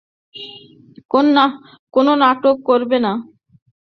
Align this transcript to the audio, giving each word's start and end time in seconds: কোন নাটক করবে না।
কোন 1.93 2.07
নাটক 2.21 2.55
করবে 2.69 2.97
না। 3.05 3.11